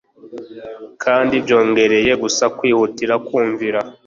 kandi 1.03 1.33
byongereye 1.45 2.11
gusa 2.23 2.43
kwihutira 2.57 3.13
kumvira 3.27 3.79